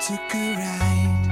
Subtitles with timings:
[0.00, 1.29] took a ride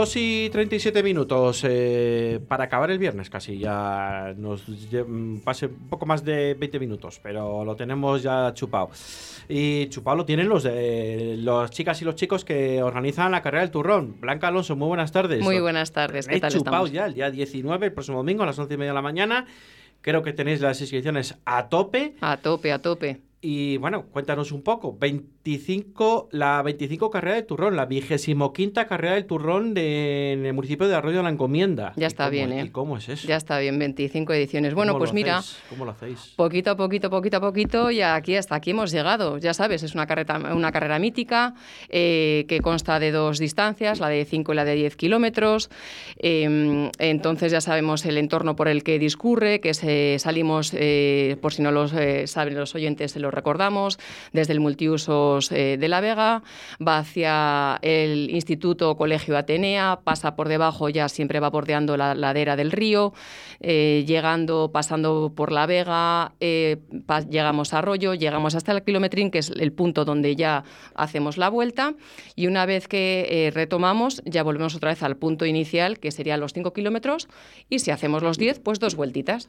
[0.00, 3.58] 2 y 37 minutos eh, para acabar el viernes casi.
[3.58, 8.88] Ya nos mm, pase un poco más de 20 minutos, pero lo tenemos ya chupado.
[9.46, 13.60] Y chupado lo tienen los de las chicas y los chicos que organizan la carrera
[13.60, 14.18] del turrón.
[14.18, 15.42] Blanca Alonso, muy buenas tardes.
[15.42, 16.92] Muy buenas tardes, ¿qué tal chupado estamos?
[16.92, 19.44] ya el día 19, el próximo domingo a las 11 y media de la mañana.
[20.00, 22.14] Creo que tenéis las inscripciones a tope.
[22.22, 23.20] A tope, a tope.
[23.42, 24.98] Y bueno, cuéntanos un poco.
[24.98, 28.52] 25, la 25 carrera del turrón, la 25
[28.86, 31.94] carrera del turrón de, en el municipio de Arroyo de la Encomienda.
[31.96, 32.64] Ya ¿Y está cómo bien, ¿eh?
[32.66, 33.26] ¿Y cómo es eso?
[33.26, 34.74] Ya está bien, 25 ediciones.
[34.74, 35.62] Bueno, ¿Cómo pues mira, hacéis?
[35.70, 36.34] ¿Cómo lo hacéis?
[36.36, 39.38] poquito a poquito, poquito a poquito, y aquí hasta aquí hemos llegado.
[39.38, 41.54] Ya sabes, es una carrera, una carrera mítica
[41.88, 45.70] eh, que consta de dos distancias, la de 5 y la de 10 kilómetros.
[46.18, 51.54] Eh, entonces ya sabemos el entorno por el que discurre, que se, salimos, eh, por
[51.54, 53.98] si no lo saben los oyentes, se recordamos,
[54.32, 56.42] desde el multiusos eh, de La Vega,
[56.86, 62.56] va hacia el Instituto Colegio Atenea, pasa por debajo, ya siempre va bordeando la ladera
[62.56, 63.12] del río,
[63.60, 66.78] eh, llegando, pasando por La Vega, eh,
[67.28, 71.48] llegamos a Arroyo, llegamos hasta el kilometrín, que es el punto donde ya hacemos la
[71.48, 71.94] vuelta,
[72.36, 76.52] y una vez que retomamos, ya volvemos otra vez al punto inicial, que serían los
[76.52, 77.28] 5 kilómetros,
[77.68, 79.48] y si hacemos los 10, pues dos vueltitas.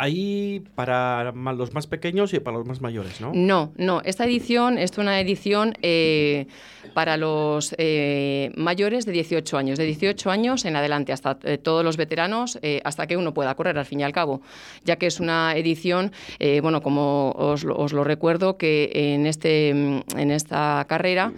[0.00, 3.32] Ahí para los más pequeños y para los más mayores, ¿no?
[3.34, 4.00] No, no.
[4.02, 6.46] Esta edición es una edición eh,
[6.94, 11.84] para los eh, mayores de 18 años, de 18 años en adelante, hasta eh, todos
[11.84, 14.42] los veteranos, eh, hasta que uno pueda correr, al fin y al cabo,
[14.84, 19.72] ya que es una edición, eh, bueno, como os, os lo recuerdo, que en, este,
[19.74, 21.32] mm, en esta carrera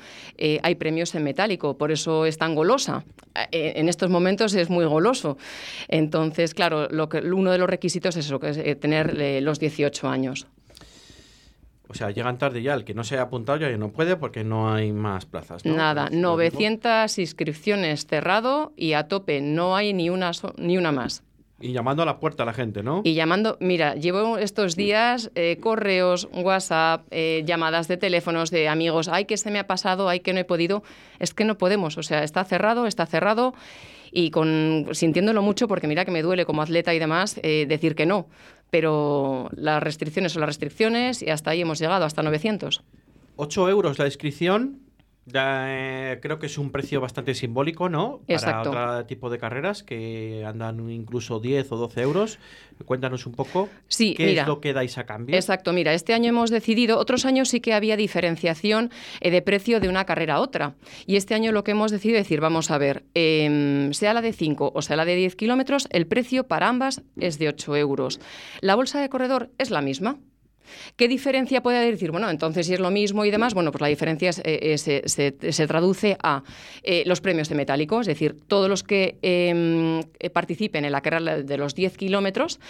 [0.62, 3.04] hay premios en metálico, por eso es tan golosa.
[3.52, 5.38] En estos momentos es muy goloso.
[5.88, 9.58] Entonces, claro, lo que, uno de los requisitos es eso, que eh, tener eh, los
[9.60, 10.46] 18 años.
[11.88, 12.74] O sea, llegan tarde ya.
[12.74, 15.64] El que no se haya apuntado ya no puede porque no hay más plazas.
[15.66, 15.74] ¿no?
[15.76, 16.36] Nada, Pues, lo mismo.
[16.36, 21.22] 900 inscripciones cerrado y a tope, no hay ni una, so- ni una más.
[21.60, 23.02] Y llamando a la puerta a la gente, ¿no?
[23.04, 29.06] Y llamando, mira, llevo estos días eh, correos, WhatsApp, eh, llamadas de teléfonos de amigos,
[29.08, 30.82] ay, que se me ha pasado, ay, que no he podido.
[31.20, 33.54] Es que no podemos, o sea, está cerrado, está cerrado
[34.12, 37.94] y con sintiéndolo mucho, porque mira que me duele como atleta y demás eh, decir
[37.94, 38.28] que no.
[38.70, 42.82] Pero las restricciones son las restricciones y hasta ahí hemos llegado, hasta 900.
[43.36, 44.80] 8 euros la inscripción.
[45.24, 48.22] Ya, eh, creo que es un precio bastante simbólico, ¿no?
[48.26, 48.72] Exacto.
[48.72, 52.38] Para otro tipo de carreras que andan incluso 10 o 12 euros.
[52.84, 54.42] Cuéntanos un poco Sí, qué mira.
[54.42, 55.36] es lo que dais a cambio.
[55.36, 58.90] Exacto, mira, este año hemos decidido, otros años sí que había diferenciación
[59.20, 60.74] eh, de precio de una carrera a otra.
[61.06, 64.22] Y este año lo que hemos decidido es decir, vamos a ver, em, sea la
[64.22, 67.76] de 5 o sea la de 10 kilómetros, el precio para ambas es de 8
[67.76, 68.18] euros.
[68.60, 70.18] La bolsa de corredor es la misma.
[70.96, 72.10] ¿Qué diferencia puede decir?
[72.10, 75.02] Bueno, entonces si es lo mismo y demás, bueno, pues la diferencia eh, eh, se,
[75.08, 76.42] se- traduce a
[76.82, 80.02] eh, los premios de metálico, es decir, todos los que em,
[80.32, 82.60] participen en la carrera de los 10 kilómetros,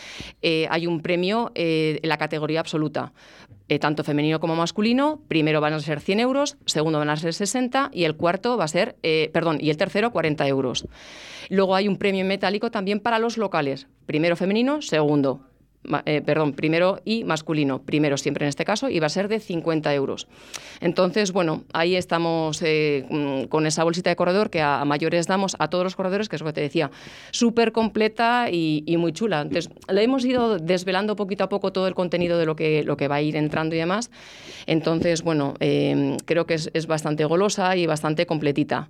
[0.43, 3.13] hay un premio en la categoría absoluta,
[3.81, 5.21] tanto femenino como masculino.
[5.29, 8.65] Primero van a ser 100 euros, segundo van a ser 60 y el cuarto va
[8.65, 8.97] a ser,
[9.33, 10.87] perdón, y el tercero 40 euros.
[11.49, 15.41] Luego hay un premio metálico también para los locales, primero femenino, segundo
[16.07, 19.41] eh, perdón, primero y masculino, primero siempre en este caso, y va a ser de
[19.41, 20.29] 50 euros.
[20.81, 25.57] Entonces, bueno, ahí estamos eh, mm, con esa bolsita de corredor que a, mayores damos
[25.59, 26.91] a todos los corredores, que es lo que te decía,
[27.31, 29.41] súper completa y, y muy chula.
[29.41, 32.97] Entonces, le hemos ido desvelando poquito a poco todo el contenido de lo que, lo
[32.97, 34.11] que va a ir entrando y demás.
[34.67, 38.89] Entonces, bueno, eh, creo que es, es bastante golosa y bastante completita.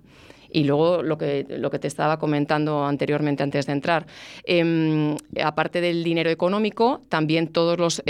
[0.53, 4.05] Y luego lo que, lo que te estaba comentando anteriormente antes de entrar,
[4.45, 8.03] em, aparte del dinero económico, también todas las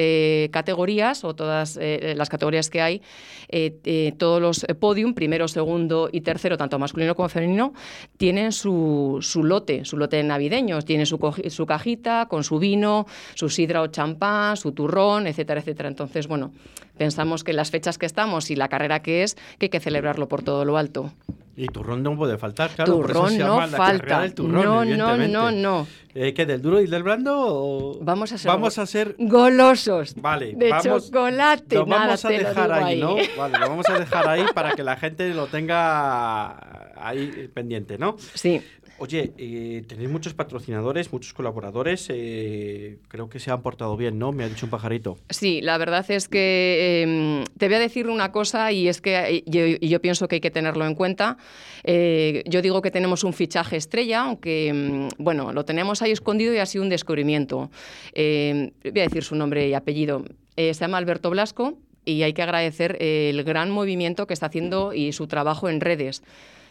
[0.52, 3.02] categorías o todas eh, las categorías que hay,
[3.50, 7.74] eh, eh, todos los eh, podium, primero, segundo y tercero, tanto masculino como femenino,
[8.18, 11.20] tienen su, su lote, su lote navideño, tiene su,
[11.50, 13.06] su cajita con su vino,
[13.36, 15.90] su sidra o champán, su turrón, etcétera, etcétera.
[15.90, 16.52] Entonces, bueno,
[16.98, 20.28] pensamos que las fechas que estamos y la carrera que es, que hay que celebrarlo
[20.28, 21.12] por todo lo alto.
[21.56, 22.96] Y turrón no puede faltar, claro.
[22.98, 24.22] por eso turrón se no llama la carrera falta.
[24.22, 24.86] del turrón, no,
[25.18, 25.88] no, no, no.
[26.16, 27.32] Eh, ¿Qué, del duro y del blando?
[27.38, 28.86] o- Vamos a ser, Vamos a
[29.20, 30.16] golosos.
[30.16, 31.76] Vale, de vamos, chocolate.
[31.76, 33.16] lo nada, vamos a dejar digo ahí, ¿no?
[33.38, 38.16] Vale, lo vamos a dejar ahí para que la gente lo tenga ahí pendiente, ¿no?
[38.34, 38.62] Sí.
[39.00, 42.08] Oye, eh, tenéis muchos patrocinadores, muchos colaboradores.
[42.10, 44.32] eh, creo que se han portado bien, ¿no?
[44.32, 45.18] Me ha dicho un pajarito.
[45.30, 49.44] Sí, la verdad es que eh, te voy a decir una cosa y es que
[49.46, 51.38] eh, yo, pienso que hay que tenerlo en cuenta.
[51.86, 56.60] Yo digo que tenemos un fichaje estrella, aunque mm, bueno, lo tenemos ahí escondido y
[56.60, 57.72] ha sido un descubrimiento.
[58.14, 60.24] Eh, voy a decir su nombre y apellido.
[60.56, 65.14] Se llama Alberto Blasco y hay que agradecer el gran movimiento que está haciendo y
[65.14, 66.22] su trabajo en redes.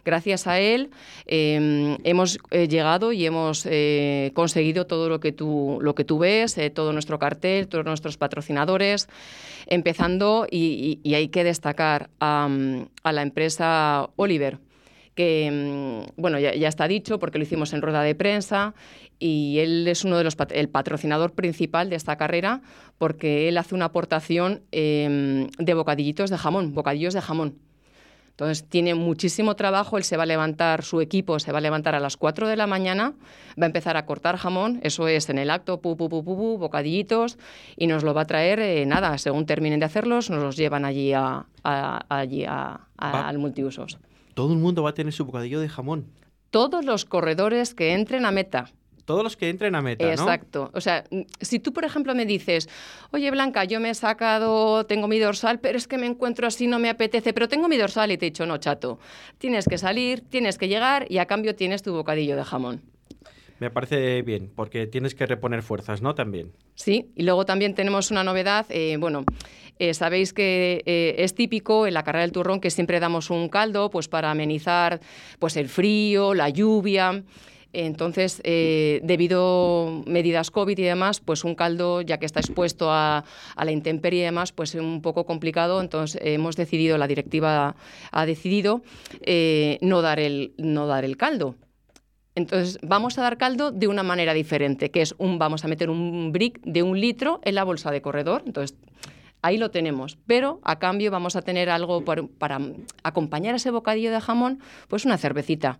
[0.04, 0.90] Gracias a él
[1.26, 6.19] eh, hemos eh, llegado y hemos eh, conseguido todo lo que tú, lo que tú
[6.19, 9.08] ves, eh, todo nuestro cartel, todos nuestros patrocinadores,
[9.66, 12.49] empezando, y, hay que destacar a,
[13.02, 14.58] a la empresa Oliver
[15.14, 18.75] que mm, bueno ya, ya está dicho porque lo hicimos en rueda de prensa
[19.19, 22.62] y él es uno de los el patrocinador principal de esta carrera
[22.99, 27.58] porque él hace una aportación eh, de bocadillitos de jamón, bocadillos de jamón.
[28.32, 31.94] Entonces tiene muchísimo trabajo, él se va a levantar, su equipo se va a levantar
[31.94, 33.12] a las 4 de la mañana,
[33.61, 36.56] va a empezar a cortar jamón, eso es en el acto, pu, pu, pu, pu,
[36.58, 37.38] bocadillitos,
[37.76, 40.84] y nos lo va a traer, eh, nada, según terminen de hacerlos, nos los llevan
[40.87, 43.99] allí, a, a- allí a- al multiusos.
[44.35, 46.06] Todo el mundo va a tener su bocadillo de jamón.
[46.50, 48.70] Todos los corredores que entren a meta.
[49.04, 50.10] Todos los que entren a meta, ¿no?
[50.10, 50.70] Exacto.
[50.75, 51.04] O sea,
[51.40, 52.69] si tú, por ejemplo, me dices,
[53.10, 56.66] oye, Blanca, yo me he sacado, tengo mi dorsal, pero es que me encuentro así,
[56.66, 58.99] no me apetece, pero tengo mi dorsal y te he dicho, no, chato,
[59.38, 62.82] tienes que salir, tienes que llegar y a cambio tienes tu bocadillo de jamón.
[63.58, 66.14] Me parece bien, porque tienes que reponer fuerzas, ¿no?
[66.14, 66.52] También.
[66.75, 68.66] Sí, y luego también tenemos una novedad.
[68.70, 69.25] eh, bueno,
[69.78, 73.49] eh, sabéis que eh, es típico en la carrera del turrón que siempre damos un
[73.49, 75.00] caldo pues para amenizar
[75.38, 77.25] pues el frío, la lluvia.
[77.72, 82.90] Entonces, eh, debido a medidas COVID y demás, pues un caldo, ya que está expuesto
[82.90, 83.24] a,
[83.56, 85.80] la intemperie y demás, pues es un poco complicado.
[85.80, 87.74] Entonces, hemos decidido, la directiva
[88.10, 88.82] ha decidido
[89.22, 91.56] eh, no, dar el, no dar el caldo.
[92.34, 95.90] Entonces, vamos a dar caldo de una manera diferente, que es un, vamos a meter
[95.90, 98.42] un brick de un litro en la bolsa de corredor.
[98.46, 98.78] Entonces,
[99.42, 100.18] ahí lo tenemos.
[100.26, 102.58] Pero a cambio vamos a tener algo por- para
[103.02, 105.78] acompañar ese bocadillo de jamón, pues una cervecita.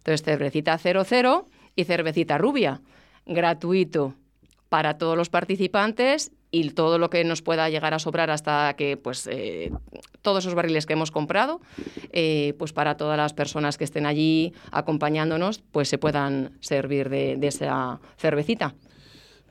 [0.00, 2.80] Entonces, cervecita 00 y cervecita rubia,
[3.26, 4.14] gratuito
[4.68, 8.96] para todos los participantes y todo lo que nos pueda llegar a sobrar hasta que,
[8.96, 9.70] pues, eh,
[10.22, 11.60] todos esos barriles que hemos comprado,
[12.12, 17.36] eh, pues para todas las personas que estén allí acompañándonos, pues se puedan servir de,
[17.36, 18.74] de esa cervecita.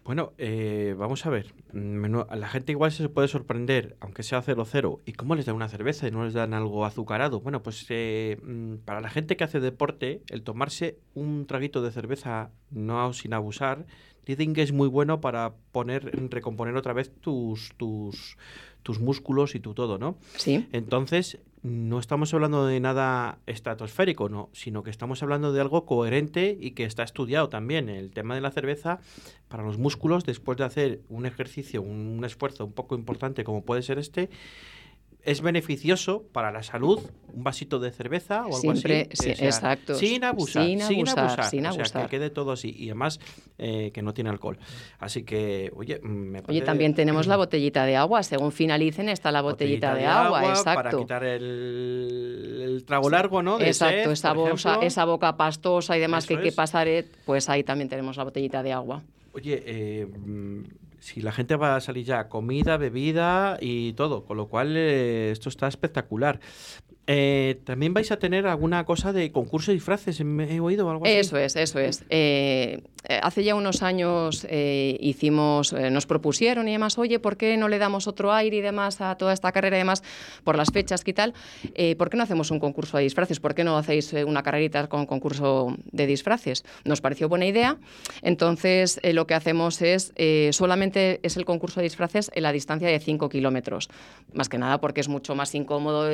[0.10, 1.54] Bueno, eh, vamos a ver.
[1.72, 5.02] La gente igual se puede sorprender, aunque sea 0-0.
[5.06, 7.42] ¿Y cómo les dan una cerveza y no les dan algo azucarado?
[7.42, 11.92] Bueno, pues eh, mm, para la gente que hace deporte, el tomarse un traguito de
[11.92, 13.86] cerveza no sin abusar,
[14.26, 18.36] dicen que es muy bueno para poner, recomponer otra vez tus, tus,
[18.82, 20.18] tus músculos y tu todo, ¿no?
[20.38, 20.68] Sí.
[20.72, 26.58] Entonces, no estamos hablando de nada estratosférico, no, sino que estamos hablando de algo coherente
[26.60, 27.90] y que está estudiado también.
[27.90, 29.00] El tema de la cerveza
[29.50, 33.82] para los músculos, después de hacer un ejercicio, un, esfuerzo un poco importante como puede
[33.82, 34.30] ser este,
[35.30, 37.00] es beneficioso para la salud
[37.32, 39.36] un vasito de cerveza o algo Siempre, así.
[39.36, 39.94] sí, exacto.
[39.94, 42.04] Sin abusar, Sin abusar, sin O sea, abusar.
[42.04, 42.74] que quede todo así.
[42.76, 43.20] Y además,
[43.60, 44.58] eh, que no tiene alcohol.
[44.98, 48.24] Así que, oye, mm, me Oye, también tenemos la botellita de agua.
[48.24, 50.42] Según finalicen, está la botellita, de, agua.
[50.42, 50.98] Para Exacto.
[51.02, 53.60] quitar el, el trago largo, ¿no?
[53.60, 56.88] De Exacto, sed, esa, boca pastosa y demás que hay que pasar,
[57.26, 59.04] pues ahí también tenemos la botellita de agua.
[59.34, 60.64] Oye, eh, mm,
[61.00, 65.32] si la gente va a salir ya, comida, bebida y todo, con lo cual eh,
[65.32, 66.40] esto está espectacular.
[67.12, 71.06] Eh, También vais a tener alguna cosa de concurso de disfraces, ¿me he oído algo
[71.06, 71.16] así?
[71.16, 72.06] Eso es, eso es.
[72.12, 77.68] Eh, eh, hace ya unos años hicimos, nos propusieron y demás, oye, ¿por qué no
[77.68, 80.04] le damos otro aire y demás a toda esta carrera y demás
[80.44, 81.34] por las fechas y tal?
[81.98, 83.40] ¿Por qué no hacemos un concurso de disfraces?
[83.40, 86.64] ¿Por qué no hacéis una carrerita con concurso de disfraces?
[86.84, 87.78] Nos pareció buena idea.
[88.22, 90.14] Entonces, lo que hacemos es,
[90.52, 93.90] solamente es el concurso de disfraces en la distancia de 5 kilómetros.
[94.34, 96.08] Más que nada porque es mucho más incómodo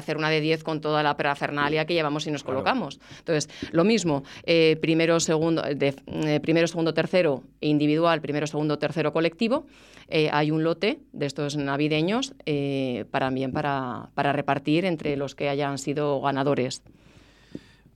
[0.00, 2.58] hacer una de 10 con toda la parafernalia que llevamos y nos Claro.
[2.58, 3.00] colocamos.
[3.18, 9.12] Entonces, lo mismo, eh, primero, segundo, de- eh, primero, segundo, tercero individual, primero, segundo, tercero
[9.12, 9.66] colectivo.
[10.08, 12.34] Eh, hay un lote de estos navideños
[13.10, 16.82] para, también para, para repartir entre los que hayan sido ganadores.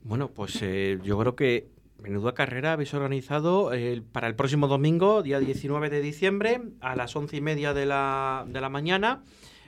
[0.02, 0.61] Bueno, pues
[1.02, 1.66] yo creo que
[2.00, 7.16] menuda carrera habéis organizado eh, para el próximo domingo, día 19 de diciembre, a las
[7.16, 9.23] once y media de la, de la mañana.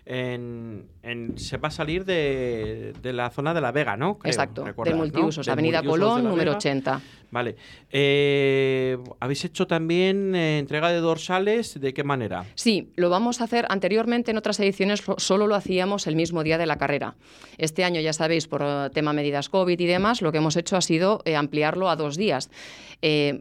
[0.07, 4.19] En, en- se va a salir de, de la zona de La Vega, ¿no?
[4.19, 4.97] Creo, Exacto, del ¿no?
[4.97, 6.57] multiusos, Avenida multiusos de Colón, número Vega.
[6.59, 7.01] 80.
[7.33, 7.57] Vale.
[7.91, 11.81] Eh, ¿Habéis hecho también eh, entrega de dorsales?
[11.81, 12.45] ¿De qué manera?
[12.55, 13.67] Sí, lo vamos a hacer.
[13.69, 17.17] Anteriormente, en otras ediciones, lo- solo lo hacíamos el mismo día de la carrera.
[17.59, 20.77] Este año, ya sabéis, por eh, tema medidas COVID y demás, lo que hemos hecho
[20.77, 22.49] ha sido eh, ampliarlo a dos días.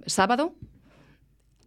[0.08, 0.54] Sábado,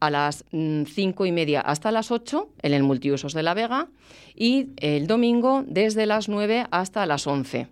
[0.01, 3.89] a las mm, cinco y media hasta las 8 en el Multiusos de La Vega
[4.35, 7.69] y el domingo desde las 9 hasta las 11.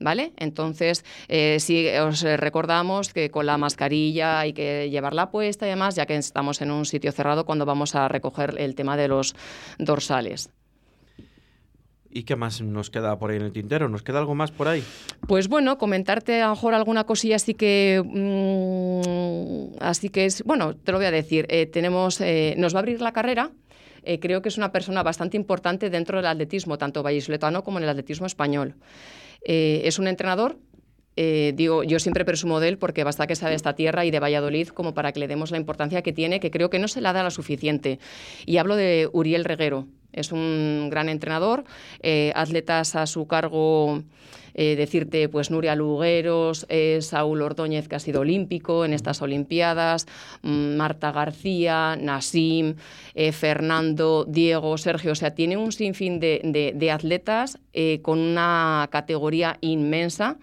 [0.00, 0.32] ¿Vale?
[0.36, 5.96] Entonces, eh, sí os recordamos que con la mascarilla hay que llevarla puesta y demás,
[5.96, 9.34] ya que estamos en un sitio cerrado cuando vamos a recoger el tema de los
[9.78, 10.50] dorsales.
[12.10, 13.88] ¿Y qué más nos queda por ahí en el tintero?
[13.88, 14.82] ¿Nos queda algo más por ahí?
[15.26, 18.02] Pues bueno, comentarte a lo mejor alguna cosilla así que.
[18.04, 20.42] mm, así que es.
[20.44, 21.46] Bueno, te lo voy a decir.
[21.50, 22.20] Eh, tenemos.
[22.20, 23.50] eh, nos va a abrir la carrera.
[24.04, 27.84] Eh, creo que es una persona bastante importante dentro del atletismo, tanto vallisoletano como en
[27.84, 28.76] el atletismo español.
[29.44, 30.58] Eh, es un entrenador.
[31.20, 34.10] eh, digo, yo siempre presumo de él porque basta que sea de esta tierra y
[34.12, 36.86] de Valladolid como para que le demos la importancia que tiene, que creo que no
[36.86, 37.98] se la da la suficiente.
[38.46, 39.88] Y hablo de Uriel Reguero.
[40.12, 41.64] Es un gran entrenador,
[42.02, 44.02] eh, atletas a su cargo
[44.54, 50.06] eh, decirte, pues Nuria Lugueros, eh, Saúl Ordóñez, que ha sido olímpico en estas Olimpiadas,
[50.42, 52.74] mm, Marta García, Nasim,
[53.14, 55.12] eh, Fernando, Diego, Sergio.
[55.12, 56.40] O sea, tiene un sinfín de,
[56.74, 57.58] de- atletas
[58.02, 60.38] con una categoría inmensa.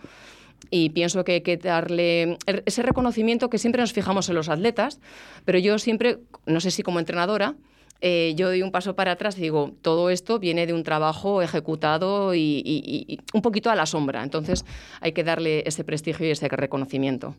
[0.72, 4.48] Y pienso que hay que darle er- ese reconocimiento que siempre nos fijamos en los
[4.48, 5.02] atletas,
[5.44, 7.56] pero yo siempre, no sé si como entrenadora,
[8.02, 11.42] eh, yo doy un paso para atrás y digo, todo esto viene de un trabajo
[11.42, 14.24] ejecutado y, y- y- y un poquito a la sombra.
[14.24, 14.66] Entonces
[15.02, 17.36] hay que darle ese prestigio y ese reconocimiento.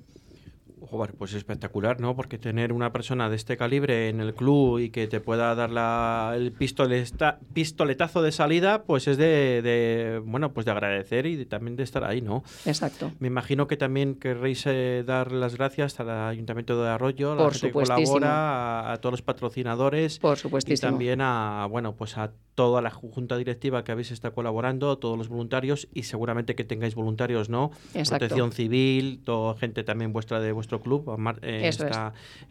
[0.90, 2.14] Joder, pues espectacular, ¿no?
[2.16, 5.70] Porque tener una persona de este calibre en el club y que te pueda dar
[5.70, 11.36] la, el pistoleta- pistoletazo de salida, pues es de, de, bueno, pues de agradecer y
[11.36, 12.44] de- también de estar ahí, ¿no?
[12.64, 13.12] Exacto.
[13.18, 17.42] Me imagino que también querréis eh, dar las gracias al Ayuntamiento de Arroyo, a la
[17.44, 20.90] Por gente que colabora, a, a todos los patrocinadores Por y supuestísimo.
[20.90, 25.28] también a, bueno, pues a toda la junta directiva que habéis estado colaborando, todos los
[25.28, 27.70] voluntarios y seguramente que tengáis voluntarios, ¿no?
[27.94, 28.20] Exacto.
[28.26, 31.08] Protección Civil, toda gente también vuestra de vuestro club,
[31.42, 31.78] eh, es.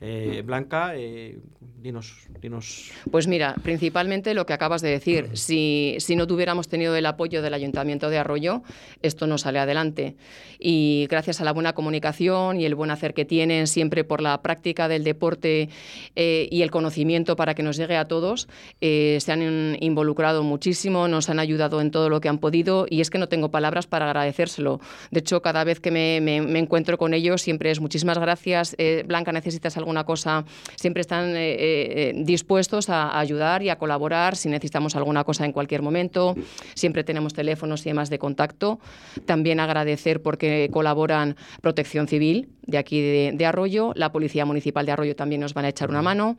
[0.02, 1.38] eh, Blanca, eh,
[1.82, 2.92] dinos, dinos.
[3.12, 7.42] Pues mira, principalmente lo que acabas de decir, si, si no tuviéramos tenido el apoyo
[7.42, 8.64] del Ayuntamiento de Arroyo,
[9.02, 10.16] esto no sale adelante.
[10.60, 14.42] Y gracias a la buena comunicación y el buen hacer que tienen siempre por la
[14.42, 15.70] práctica del deporte
[16.16, 18.48] eh, y el conocimiento para que nos llegue a todos,
[18.82, 22.86] eh, se han in- involucrado muchísimo, nos han ayudado en todo lo que han podido
[22.90, 24.80] y es que no tengo palabras para agradecérselo.
[25.12, 28.76] De hecho, cada vez que me, me- me encuentro con ellos siempre es muchísimas gracias,
[28.78, 30.46] eh, Blanca, necesitas alguna cosa,
[30.76, 35.46] siempre están eh, eh, dispuestos a, a ayudar y a colaborar si necesitamos alguna cosa
[35.46, 36.36] en cualquier momento.
[36.74, 38.80] Siempre tenemos teléfonos y demás de contacto.
[39.26, 44.92] También agradecer porque colaboran Protección Civil de aquí de, de Arroyo, la Policía Municipal de
[44.92, 46.36] Arroyo también nos van a echar una mano.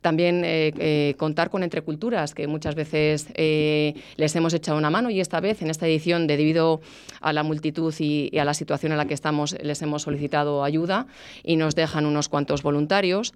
[0.00, 4.90] También eh, eh, contar con Entre Culturas, que muchas veces eh, les hemos echado una
[4.90, 6.80] mano y esta vez, en esta edición, de- debido
[7.20, 10.64] a la multitud y, y a la situación en la que estamos, les hemos solicitado
[10.64, 11.06] ayuda
[11.44, 13.34] y nos dejan unos cuantos voluntarios.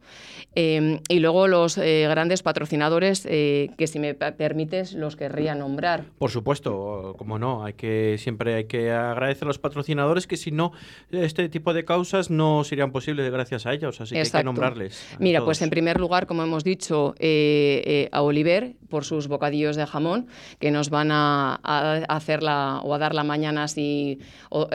[0.55, 6.05] Eh, y luego los eh, grandes patrocinadores, eh, que si me permites, los querría nombrar.
[6.19, 10.51] Por supuesto, como no, hay que siempre hay que agradecer a los patrocinadores que si
[10.51, 10.73] no
[11.11, 14.45] este tipo de causas no serían posibles gracias a ellos, así que hay que Exacto.
[14.47, 15.05] nombrarles.
[15.19, 15.49] Mira, todos.
[15.49, 19.87] pues en primer lugar, como hemos dicho, eh, eh, a Oliver por sus bocadillos de
[19.87, 20.29] jamón,
[20.61, 24.21] que nos van a, a hacer o a dar la mañana si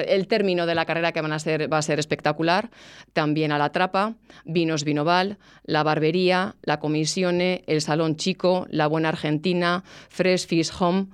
[0.07, 2.69] el término de la carrera que van a ser va a ser espectacular.
[3.13, 9.09] También a la trapa, vinos Vinoval, la barbería, la comisione, el salón chico, la buena
[9.09, 11.07] Argentina, Fresh Fish Home,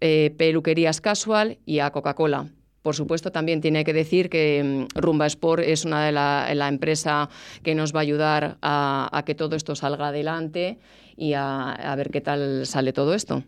[0.00, 2.48] eh, peluquerías casual y a Coca-Cola.
[2.82, 6.68] Por supuesto, también tiene que decir que mm, Rumba Sport es una de la, la
[6.68, 7.28] empresa
[7.62, 10.78] que nos va a ayudar a, que todo esto salga adelante
[11.16, 13.44] y a, a ver qué tal sale todo esto.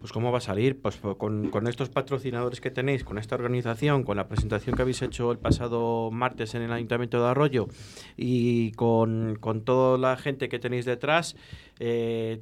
[0.00, 4.02] Pues cómo va a salir, pues con, con estos patrocinadores que tenéis, con esta organización,
[4.02, 7.68] con la presentación que habéis hecho el pasado martes en el Ayuntamiento de Arroyo
[8.16, 11.36] y con, con toda la gente que tenéis detrás,
[11.80, 12.40] eh,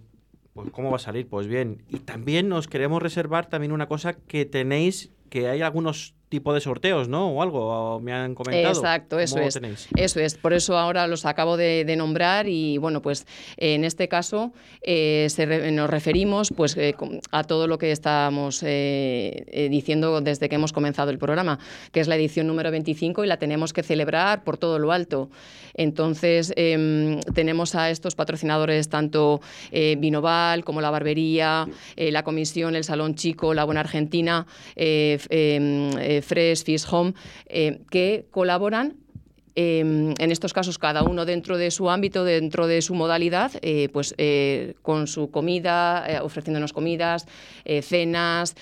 [0.54, 1.82] pues cómo va a salir, pues bien.
[1.88, 6.60] Y también nos queremos reservar también una cosa que tenéis, que hay algunos tipo de
[6.60, 7.30] sorteos, ¿no?
[7.30, 8.74] O algo, o me han comentado.
[8.74, 9.54] Exacto, eso ¿Cómo lo es.
[9.54, 9.88] tenéis?
[9.96, 10.34] Eso es.
[10.36, 15.26] Por eso ahora los acabo de, de nombrar y bueno, pues en este caso eh,
[15.30, 16.94] se re- nos referimos pues eh,
[17.30, 21.58] a todo lo que estábamos eh, eh, diciendo desde que hemos comenzado el programa,
[21.92, 25.30] que es la edición número 25 y la tenemos que celebrar por todo lo alto.
[25.74, 31.66] Entonces em, tenemos a estos patrocinadores tanto eh, Vinoval como la barbería,
[31.96, 34.46] eh, la comisión, el Salón Chico, la Buena Argentina,
[36.18, 37.14] eh, Fresh, Fish Home,
[37.46, 38.96] eh, que colaboran
[39.60, 43.88] eh, en estos casos cada uno dentro de su ámbito, dentro de su modalidad, eh,
[43.92, 47.26] pues eh, con su comida, ofreciéndonos comidas,
[47.82, 48.54] cenas,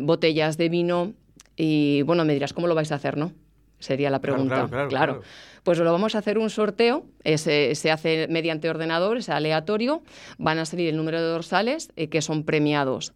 [0.00, 1.12] botellas de vino.
[1.56, 3.32] Y bueno, me dirás, ¿cómo lo vais a hacer, no?
[3.80, 4.54] Sería la pregunta.
[4.54, 5.22] claro, claro, claro.
[5.62, 10.02] Pues lo vamos a hacer un sorteo, se, se hace mediante ordenador, es aleatorio,
[10.38, 13.12] van a salir el número de dorsales que son premiados.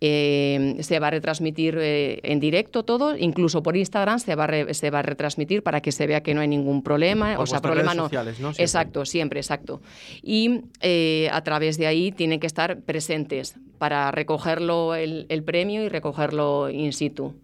[0.00, 4.46] Eh, se va a retransmitir eh, en directo todo, incluso por Instagram se va, a
[4.46, 7.34] re- se va a retransmitir para que se vea que no hay ningún problema.
[7.34, 8.02] Por o sea, problema redes no.
[8.04, 8.48] sociales, ¿no?
[8.48, 8.62] Siempre.
[8.64, 9.80] Exacto, siempre, exacto.
[10.22, 15.82] Y eh, a través de ahí tienen que estar presentes para recogerlo el, el premio
[15.82, 17.34] y recogerlo in situ.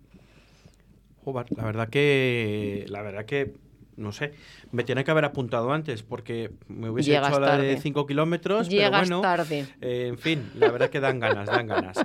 [1.25, 2.85] Joder, la verdad que.
[2.89, 3.53] La verdad que.
[3.97, 4.33] No sé,
[4.73, 7.81] me tiene que haber apuntado antes porque me hubiese Llegas hecho la de tarde.
[7.81, 8.69] 5 kilómetros.
[8.69, 9.67] Llegas pero bueno, tarde.
[9.81, 12.05] eh, en fin, la verdad que dan ganas, dan ganas.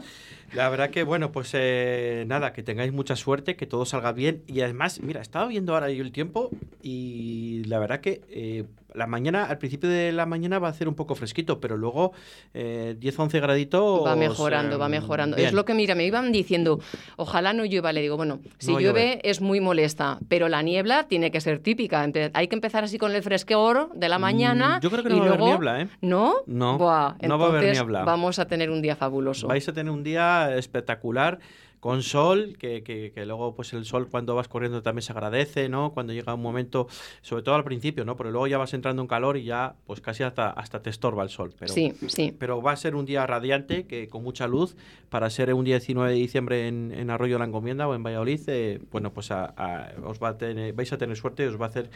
[0.53, 4.43] La verdad que, bueno, pues eh, nada, que tengáis mucha suerte, que todo salga bien.
[4.48, 6.50] Y además, mira, estaba viendo ahora yo el tiempo
[6.82, 10.88] y la verdad que eh, la mañana, al principio de la mañana va a hacer
[10.88, 12.12] un poco fresquito, pero luego
[12.54, 14.06] eh, 10, 11 graditos.
[14.06, 15.36] Va mejorando, va eh, mejorando.
[15.36, 15.48] bien.
[15.50, 16.80] Es lo que, mira, me iban diciendo,
[17.18, 17.94] ojalá no llueva.
[17.94, 19.22] Le digo, bueno, si No llueve llueve.
[19.30, 22.04] es muy molesta, pero la niebla tiene que ser típica.
[22.04, 24.78] Entonces, hay que empezar así con el fresquor de la mañana.
[24.78, 25.88] Mm, yo creo que no y va a haber luego- niebla, ¿eh?
[26.02, 26.34] ¿No?
[26.48, 28.04] No, Buah, no va a haber niebla.
[28.06, 29.48] Vamos a tener un día fabuloso.
[29.48, 31.40] Vais a tener un día espectacular
[31.80, 35.70] con sol, que, que- que luego pues el sol cuando vas corriendo también se agradece,
[35.70, 35.94] ¿no?
[35.94, 36.88] Cuando llega un momento,
[37.22, 38.18] sobre todo al principio, ¿no?
[38.18, 41.24] Pero luego ya vas entrando en calor y ya pues casi hasta, hasta te estorba
[41.24, 41.54] el sol.
[41.58, 42.36] Pero, sí, sí.
[42.38, 44.76] pero va a ser un día radiante, que con mucha luz,
[45.10, 48.04] para ser un día 19 de diciembre en, en Arroyo de la Encomienda o en
[48.04, 51.48] Valladolid, eh, bueno, pues a- a- os va a tener, vais a tener suerte y
[51.48, 51.90] os va a hacer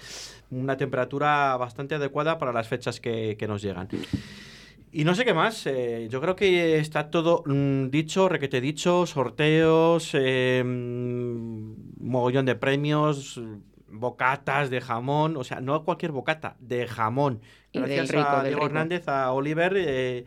[0.49, 3.89] una temperatura bastante adecuada para las fechas que, que nos llegan.
[4.95, 9.07] Y no sé qué más, eh, yo creo que está todo mm, dicho, requete dicho,
[9.07, 13.41] sorteos, eh, mm, mogollón de premios,
[13.87, 17.41] bocatas de jamón, o sea, no cualquier bocata, de jamón.
[17.73, 18.65] Gracias rico, a Diego rico.
[18.67, 20.25] Hernández, a Oliver, eh,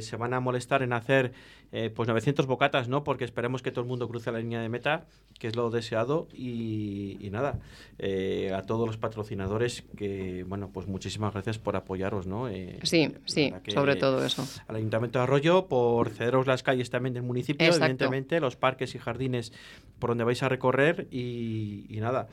[0.00, 1.32] se van a molestar en hacer
[1.72, 3.04] eh, pues 900 bocatas, ¿no?
[3.04, 5.06] Porque esperemos que todo el mundo cruce la línea de meta,
[5.38, 6.26] que es lo deseado.
[6.34, 7.60] Y, y nada,
[7.98, 12.48] eh, a todos los patrocinadores, que, bueno, pues muchísimas gracias por apoyaros, ¿no?
[12.48, 14.44] Eh, Sí, sí, que sobre todo eso.
[14.66, 17.84] Al Ayuntamiento de Arroyo por cederos las calles también del municipio, Exacto.
[17.84, 19.52] evidentemente, los parques y jardines
[20.00, 22.28] por donde vais a recorrer y, y nada,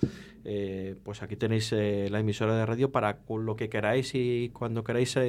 [1.03, 5.19] pues aquí tenéis la emisora de radio para lo que queráis y cuando queráis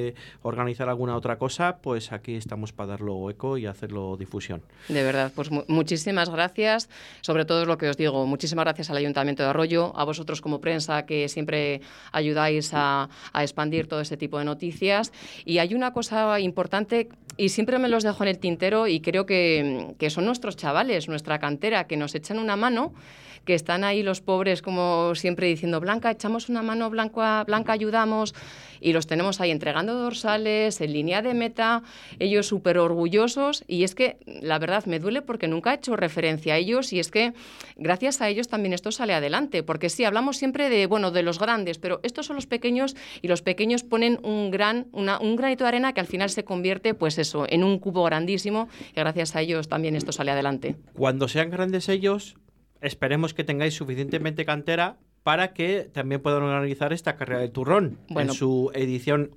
[0.41, 4.61] organizar alguna otra cosa, pues aquí estamos para darlo eco y hacerlo difusión.
[4.87, 6.89] De verdad, pues mu- muchísimas gracias.
[7.21, 10.41] Sobre todo es lo que os digo, muchísimas gracias al Ayuntamiento de Arroyo, a vosotros
[10.41, 11.81] como prensa que siempre
[12.11, 15.11] ayudáis a, a expandir todo este tipo de noticias.
[15.45, 19.25] Y hay una cosa importante y siempre me los dejo en el tintero y creo
[19.25, 22.93] que, que son nuestros chavales, nuestra cantera, que nos echan una mano
[23.45, 28.35] que están ahí los pobres como siempre diciendo, Blanca, echamos una mano, Blanca, Blanca, ayudamos,
[28.81, 31.81] y los tenemos ahí entregando dorsales, en línea de meta,
[32.19, 36.55] ellos súper orgullosos, y es que la verdad me duele porque nunca he hecho referencia
[36.55, 37.33] a ellos, y es que
[37.77, 41.39] gracias a ellos también esto sale adelante, porque sí, hablamos siempre de, bueno, de los
[41.39, 45.63] grandes, pero estos son los pequeños, y los pequeños ponen un gran, una- un granito
[45.63, 47.17] de arena que al final se convierte, pues
[47.47, 50.75] en un cubo grandísimo, y gracias a ellos también esto sale adelante.
[50.93, 52.35] Cuando sean grandes ellos,
[52.81, 54.97] esperemos que tengáis suficientemente cantera
[55.29, 58.31] para que también puedan organizar esta carrera de turrón Bueno.
[58.31, 59.29] en su edición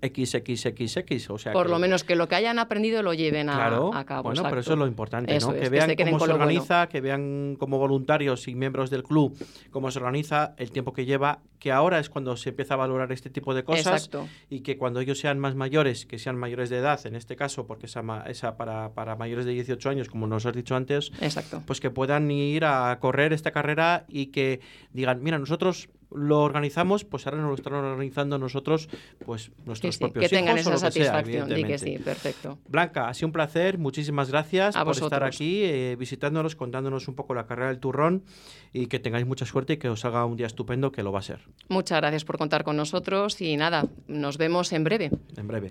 [0.46, 1.28] XXXX.
[1.28, 3.92] O sea Por que- lo menos que lo que hayan aprendido lo lleven a, Claro,
[3.92, 4.22] a cabo.
[4.22, 5.52] bueno, pero eso es lo importante, Eso ¿no?
[5.52, 6.35] es, que que vean se cómo se bueno.
[6.35, 9.37] organiza, que vean como voluntarios y miembros del club
[9.70, 13.12] cómo se organiza, el tiempo que lleva, que ahora es cuando se empieza a valorar
[13.12, 14.26] este tipo de cosas Exacto.
[14.48, 17.66] y que cuando ellos sean más mayores, que sean mayores de edad, en este caso,
[17.66, 21.62] porque esa, esa para, para mayores de 18 años, como nos has dicho antes, Exacto.
[21.66, 24.61] pues que puedan ir a correr esta carrera y que
[24.94, 25.81] digan, mira, nosotros
[26.14, 28.88] lo organizamos, pues ahora nos lo están organizando nosotros,
[29.24, 31.78] pues nuestros sí, propios que tengan hijos o esa lo que sea, satisfacción de que
[31.78, 32.58] sí, perfecto.
[32.68, 37.14] Blanca, ha sido un placer, muchísimas gracias A por estar aquí, eh, visitándonos, contándonos un
[37.14, 38.24] poco la carrera del turrón
[38.72, 41.20] y que tengáis mucha suerte y que os salga un día estupendo, que lo va
[41.20, 45.10] a ser, Muchas gracias por contar con nosotros y nada, nos vemos en breve.
[45.36, 45.70] en breve.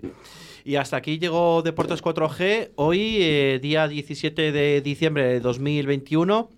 [0.64, 6.50] Y hasta aquí llegó Deportes 4G, hoy, eh, día 17 de diciembre de 2021.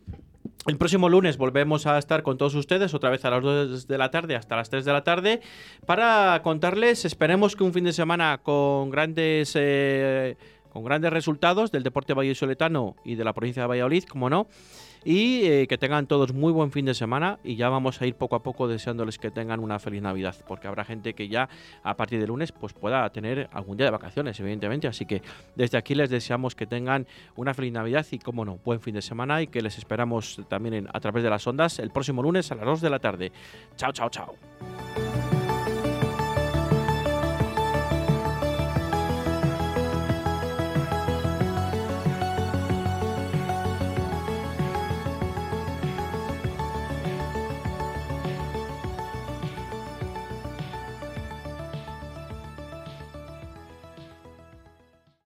[0.66, 3.98] El próximo lunes volvemos a estar con todos ustedes, otra vez a las 2 de
[3.98, 5.42] la tarde hasta las 3 de la tarde,
[5.84, 10.38] para contarles, esperemos que un fin de semana con grandes, eh,
[10.72, 14.46] con grandes resultados del deporte vallisoletano y de la provincia de Valladolid, como no,
[15.04, 18.14] y eh, que tengan todos muy buen fin de semana y ya vamos a ir
[18.14, 21.48] poco a poco deseándoles que tengan una feliz Navidad, porque habrá gente que ya
[21.82, 25.22] a partir de lunes pues pueda tener algún día de vacaciones, evidentemente, así que
[25.54, 29.02] desde aquí les deseamos que tengan una feliz Navidad y como no, buen fin de
[29.02, 32.54] semana y que les esperamos también a través de las ondas el próximo lunes a
[32.54, 33.32] las 2 de la tarde.
[33.76, 35.03] Chao, chao, chao.